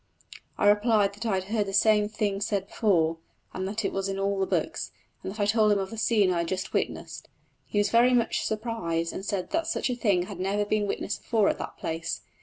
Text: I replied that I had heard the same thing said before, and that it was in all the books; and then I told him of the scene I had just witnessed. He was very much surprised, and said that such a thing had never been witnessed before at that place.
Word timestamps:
I 0.57 0.67
replied 0.67 1.13
that 1.13 1.27
I 1.27 1.35
had 1.35 1.43
heard 1.43 1.67
the 1.67 1.73
same 1.73 2.09
thing 2.09 2.41
said 2.41 2.65
before, 2.65 3.19
and 3.53 3.67
that 3.67 3.85
it 3.85 3.93
was 3.93 4.09
in 4.09 4.17
all 4.17 4.39
the 4.39 4.47
books; 4.47 4.91
and 5.21 5.31
then 5.31 5.39
I 5.39 5.45
told 5.45 5.71
him 5.71 5.77
of 5.77 5.91
the 5.91 5.97
scene 5.99 6.31
I 6.33 6.39
had 6.39 6.47
just 6.47 6.73
witnessed. 6.73 7.29
He 7.67 7.77
was 7.77 7.91
very 7.91 8.15
much 8.15 8.41
surprised, 8.43 9.13
and 9.13 9.23
said 9.23 9.51
that 9.51 9.67
such 9.67 9.91
a 9.91 9.95
thing 9.95 10.23
had 10.23 10.39
never 10.39 10.65
been 10.65 10.87
witnessed 10.87 11.21
before 11.21 11.49
at 11.49 11.59
that 11.59 11.77
place. 11.77 12.21